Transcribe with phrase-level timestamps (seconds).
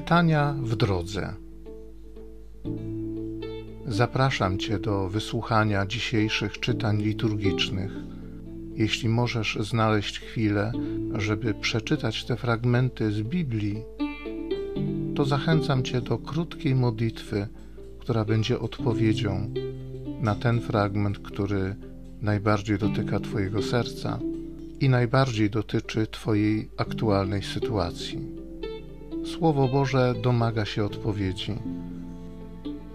[0.00, 1.34] Czytania w drodze.
[3.86, 7.92] Zapraszam Cię do wysłuchania dzisiejszych czytań liturgicznych.
[8.74, 10.72] Jeśli możesz znaleźć chwilę,
[11.14, 13.82] żeby przeczytać te fragmenty z Biblii,
[15.16, 17.48] to zachęcam Cię do krótkiej modlitwy,
[17.98, 19.54] która będzie odpowiedzią
[20.20, 21.76] na ten fragment, który
[22.22, 24.18] najbardziej dotyka Twojego serca
[24.80, 28.39] i najbardziej dotyczy Twojej aktualnej sytuacji.
[29.24, 31.54] Słowo Boże domaga się odpowiedzi.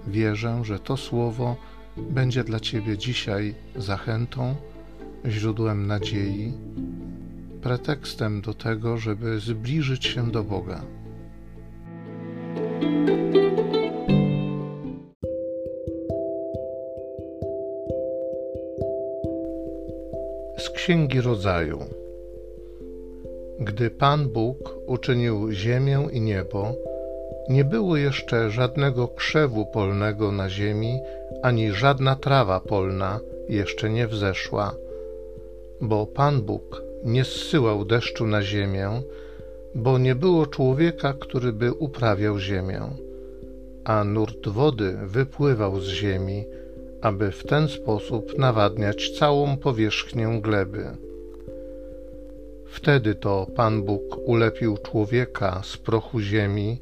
[0.07, 1.55] Wierzę, że to Słowo
[1.97, 4.55] będzie dla Ciebie dzisiaj zachętą,
[5.25, 6.53] źródłem nadziei,
[7.61, 10.81] pretekstem do tego, żeby zbliżyć się do Boga.
[20.57, 22.04] Z Księgi Rodzaju.
[23.59, 26.73] Gdy Pan Bóg uczynił ziemię i niebo,
[27.49, 30.99] nie było jeszcze żadnego krzewu polnego na ziemi,
[31.43, 34.75] ani żadna trawa polna jeszcze nie wzeszła,
[35.81, 38.89] bo Pan Bóg nie zsyłał deszczu na ziemię,
[39.75, 42.81] bo nie było człowieka, który by uprawiał ziemię,
[43.83, 46.45] a nurt wody wypływał z ziemi,
[47.01, 51.04] aby w ten sposób nawadniać całą powierzchnię gleby.
[52.75, 56.81] Wtedy to Pan Bóg ulepił człowieka z prochu ziemi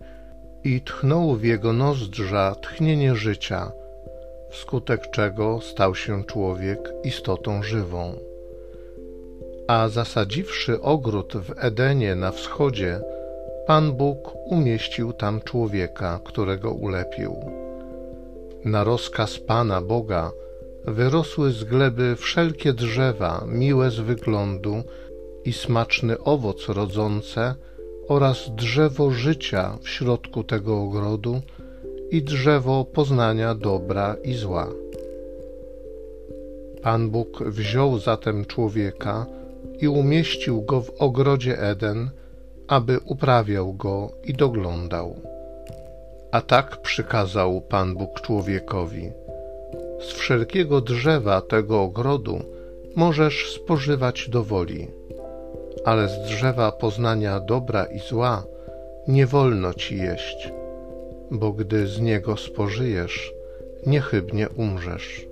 [0.63, 3.71] i tchnął w jego nozdrza tchnienie życia,
[4.49, 8.13] wskutek czego stał się człowiek istotą żywą.
[9.67, 12.99] A zasadziwszy ogród w Edenie na wschodzie,
[13.67, 17.35] Pan Bóg umieścił tam człowieka, którego ulepił.
[18.65, 20.31] Na rozkaz Pana Boga
[20.85, 24.83] wyrosły z gleby wszelkie drzewa, miłe z wyglądu
[25.45, 27.55] i smaczny owoc rodzące
[28.07, 31.41] oraz drzewo życia w środku tego ogrodu
[32.11, 34.67] i drzewo poznania dobra i zła.
[36.81, 39.25] Pan Bóg wziął zatem człowieka
[39.79, 42.09] i umieścił go w ogrodzie Eden,
[42.67, 45.15] aby uprawiał go i doglądał.
[46.31, 49.11] A tak przykazał Pan Bóg człowiekowi:
[49.99, 52.39] Z wszelkiego drzewa tego ogrodu
[52.95, 54.87] możesz spożywać do woli
[55.85, 58.43] ale z drzewa poznania dobra i zła
[59.07, 60.53] nie wolno ci jeść,
[61.31, 63.33] bo gdy z niego spożyjesz,
[63.85, 65.27] niechybnie umrzesz.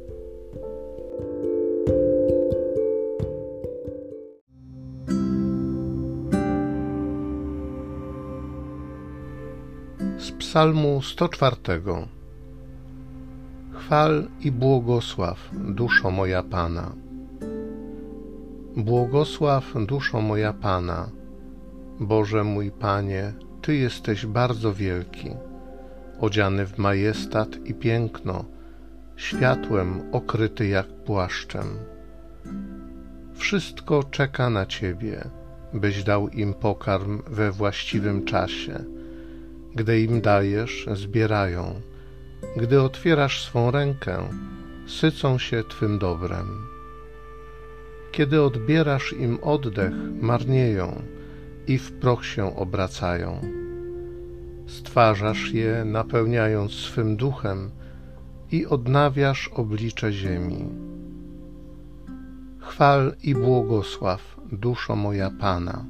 [10.17, 11.55] Z Psalmu 104
[13.73, 17.10] Chwal i błogosław, duszo moja Pana.
[18.77, 21.09] Błogosław duszo moja Pana.
[21.99, 25.29] Boże mój Panie, Ty jesteś bardzo wielki,
[26.19, 28.45] odziany w majestat i piękno,
[29.15, 31.65] światłem okryty jak płaszczem.
[33.33, 35.29] Wszystko czeka na Ciebie,
[35.73, 38.83] byś dał im pokarm we właściwym czasie.
[39.75, 41.81] Gdy im dajesz, zbierają.
[42.57, 44.29] Gdy otwierasz swą rękę,
[44.87, 46.70] sycą się Twym dobrem.
[48.11, 51.01] Kiedy odbierasz im oddech, marnieją
[51.67, 53.41] i w proch się obracają.
[54.67, 57.71] Stwarzasz je, napełniając swym duchem
[58.51, 60.65] i odnawiasz oblicze ziemi.
[62.59, 65.85] Chwal i błogosław, duszo moja Pana.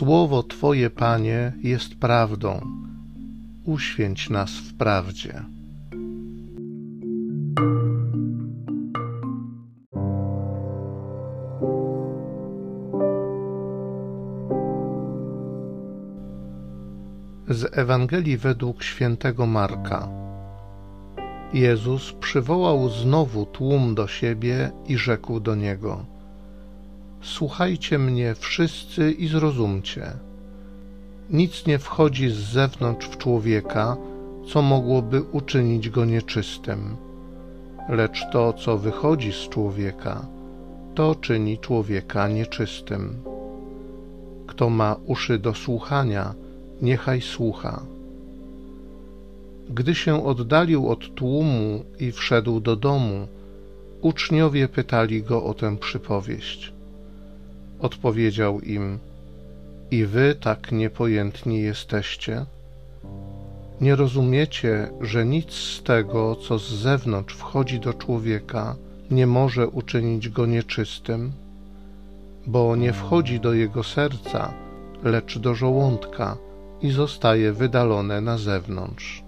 [0.00, 2.60] Słowo Twoje, Panie, jest prawdą.
[3.64, 5.44] Uświęć nas w prawdzie.
[17.48, 20.08] Z Ewangelii według świętego Marka.
[21.52, 26.04] Jezus przywołał znowu tłum do siebie i rzekł do niego:
[27.22, 30.12] Słuchajcie mnie wszyscy i zrozumcie.
[31.30, 33.96] Nic nie wchodzi z zewnątrz w człowieka,
[34.48, 36.96] co mogłoby uczynić go nieczystym,
[37.88, 40.26] lecz to, co wychodzi z człowieka,
[40.94, 43.22] to czyni człowieka nieczystym.
[44.46, 46.34] Kto ma uszy do słuchania,
[46.82, 47.82] niechaj słucha.
[49.68, 53.28] Gdy się oddalił od tłumu i wszedł do domu,
[54.00, 56.79] uczniowie pytali go o tę przypowieść.
[57.80, 58.98] Odpowiedział im:
[59.90, 62.46] I wy tak niepojętni jesteście?
[63.80, 68.76] Nie rozumiecie, że nic z tego, co z zewnątrz wchodzi do człowieka,
[69.10, 71.32] nie może uczynić go nieczystym,
[72.46, 74.54] bo nie wchodzi do jego serca,
[75.04, 76.36] lecz do żołądka
[76.82, 79.22] i zostaje wydalone na zewnątrz.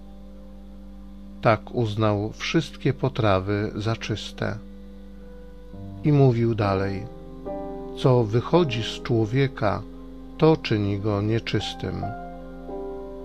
[1.41, 4.57] Tak uznał wszystkie potrawy za czyste.
[6.03, 7.03] I mówił dalej:
[7.97, 9.81] Co wychodzi z człowieka,
[10.37, 12.03] to czyni go nieczystym.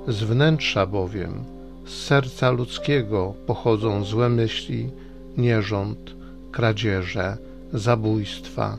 [0.09, 1.45] Z wnętrza bowiem,
[1.87, 4.91] z serca ludzkiego pochodzą złe myśli,
[5.37, 6.15] nierząd,
[6.53, 7.37] kradzieże,
[7.73, 8.79] zabójstwa,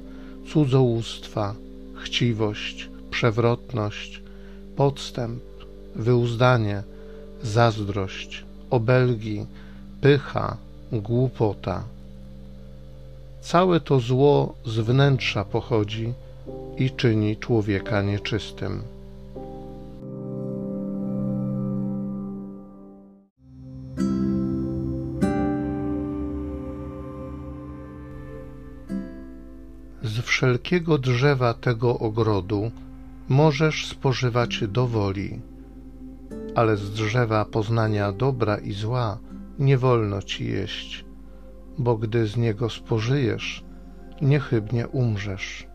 [0.53, 1.55] cudzołóstwa,
[1.95, 4.21] chciwość, przewrotność,
[4.75, 5.43] podstęp,
[5.95, 6.83] wyuzdanie,
[7.43, 9.45] zazdrość, obelgi,
[10.01, 10.57] pycha,
[10.91, 11.83] głupota.
[13.41, 16.13] Całe to zło z wnętrza pochodzi
[16.77, 18.83] i czyni człowieka nieczystym.
[30.03, 32.71] Z wszelkiego drzewa tego ogrodu
[33.29, 35.39] możesz spożywać do woli,
[36.55, 39.17] ale z drzewa poznania dobra i zła
[39.59, 41.05] nie wolno ci jeść,
[41.79, 43.63] bo gdy z niego spożyjesz,
[44.21, 45.67] niechybnie umrzesz.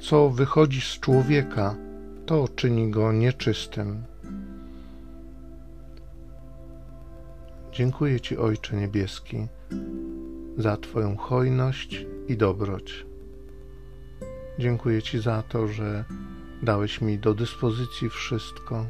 [0.00, 1.76] Co wychodzi z człowieka,
[2.26, 4.02] to czyni go nieczystym.
[7.72, 9.46] Dziękuję Ci, Ojcze Niebieski,
[10.56, 13.06] za Twoją hojność i dobroć.
[14.58, 16.04] Dziękuję Ci za to, że
[16.62, 18.86] dałeś mi do dyspozycji wszystko.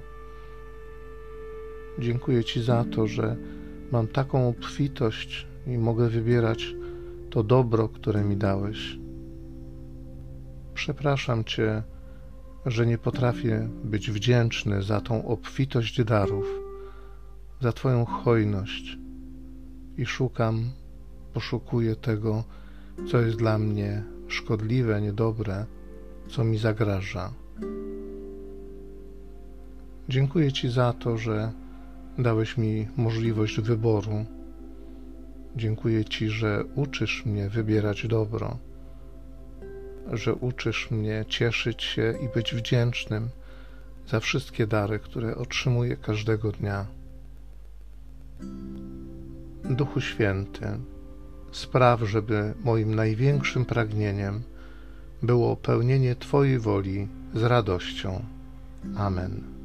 [1.98, 3.36] Dziękuję Ci za to, że
[3.92, 6.74] mam taką obfitość i mogę wybierać
[7.30, 8.98] to dobro, które mi dałeś.
[10.74, 11.82] Przepraszam Cię,
[12.66, 16.46] że nie potrafię być wdzięczny za tą obfitość darów,
[17.60, 18.98] za Twoją hojność
[19.96, 20.70] i szukam,
[21.32, 22.44] poszukuję tego,
[23.10, 25.66] co jest dla mnie szkodliwe, niedobre,
[26.28, 27.32] co mi zagraża.
[30.08, 31.52] Dziękuję Ci za to, że
[32.18, 34.37] dałeś mi możliwość wyboru.
[35.56, 38.58] Dziękuję Ci, że uczysz mnie wybierać dobro,
[40.12, 43.28] że uczysz mnie cieszyć się i być wdzięcznym
[44.08, 46.86] za wszystkie dary, które otrzymuję każdego dnia.
[49.64, 50.66] Duchu Święty,
[51.52, 54.42] spraw, żeby moim największym pragnieniem
[55.22, 58.24] było pełnienie Twojej woli z radością.
[58.96, 59.57] Amen.